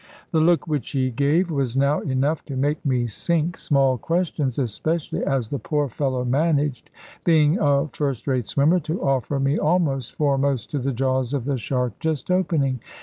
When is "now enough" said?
1.77-2.43